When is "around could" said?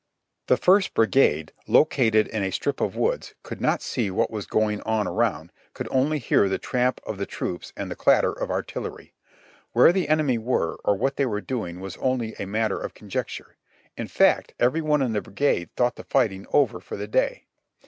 5.07-5.87